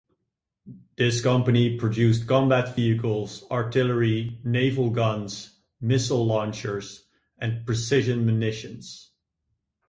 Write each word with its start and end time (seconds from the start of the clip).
This 0.97 1.21
company 1.21 1.77
produced 1.77 2.25
combat 2.25 2.75
vehicles, 2.75 3.45
artillery, 3.51 4.39
naval 4.43 4.89
guns, 4.89 5.59
missile 5.79 6.25
launchers 6.25 7.05
and 7.37 7.63
precision 7.67 8.25
munitions. 8.25 9.11